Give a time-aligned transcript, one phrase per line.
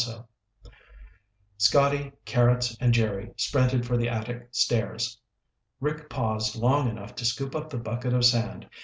[1.59, 5.19] Scotty, Carrots, and Jerry sprinted for the attic stairs.
[5.79, 8.67] Rick paused long enough to scoop up the bucket of sand.